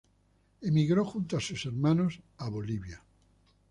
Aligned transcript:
Emigró 0.61 1.05
junto 1.05 1.37
a 1.37 1.39
sus 1.39 1.63
hermanos 1.67 2.21
a 2.39 2.49
Bolivia. 2.49 3.03